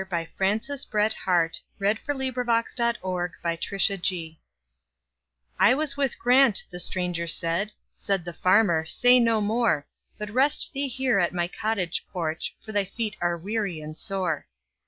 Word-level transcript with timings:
By 0.09 0.25
Francis 0.25 0.83
BretHarte 0.83 1.61
748 1.77 2.33
The 2.33 2.41
Aged 3.49 3.81
Stranger 3.93 4.35
"I 5.59 5.75
WAS 5.75 5.95
with 5.95 6.17
Grant"—the 6.17 6.79
stranger 6.79 7.27
said; 7.27 7.71
Said 7.93 8.25
the 8.25 8.33
farmer, 8.33 8.87
"Say 8.87 9.19
no 9.19 9.41
more, 9.41 9.85
But 10.17 10.31
rest 10.31 10.73
thee 10.73 10.87
here 10.87 11.19
at 11.19 11.35
my 11.35 11.47
cottage 11.47 12.03
porch, 12.11 12.55
For 12.59 12.71
thy 12.71 12.85
feet 12.85 13.15
are 13.21 13.37
weary 13.37 13.79
and 13.79 13.95
sore." 13.95 14.47